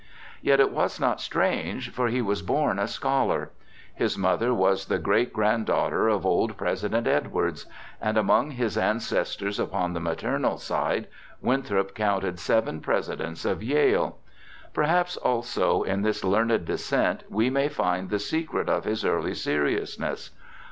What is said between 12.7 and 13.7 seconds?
Presidents of